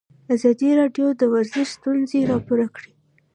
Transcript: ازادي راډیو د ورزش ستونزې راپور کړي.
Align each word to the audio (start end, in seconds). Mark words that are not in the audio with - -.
ازادي 0.35 0.69
راډیو 0.79 1.07
د 1.15 1.21
ورزش 1.33 1.67
ستونزې 1.77 2.19
راپور 2.31 2.59
کړي. 2.75 2.91